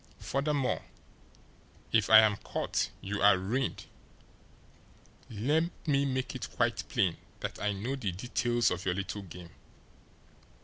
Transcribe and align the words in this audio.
Furthermore, 0.17 0.81
if 1.91 2.09
I 2.09 2.21
am 2.21 2.37
caught 2.37 2.89
you 3.01 3.21
are 3.21 3.37
ruined. 3.37 3.85
Let 5.29 5.65
me 5.85 6.05
make 6.05 6.33
it 6.33 6.49
quite 6.49 6.89
plain 6.89 7.17
that 7.41 7.59
I 7.61 7.71
know 7.73 7.95
the 7.95 8.11
details 8.11 8.71
of 8.71 8.83
your 8.83 8.95
little 8.95 9.21
game. 9.21 9.51